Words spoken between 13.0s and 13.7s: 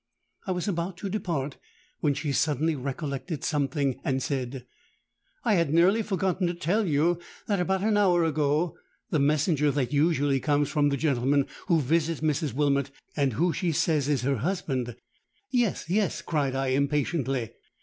and who